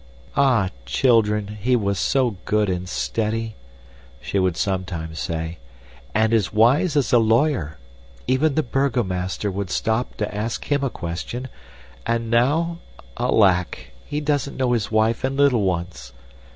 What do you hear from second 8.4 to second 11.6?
the burgomaster would stop to ask him a question,